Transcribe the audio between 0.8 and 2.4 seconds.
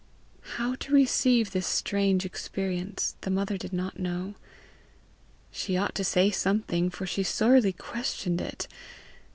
receive the strange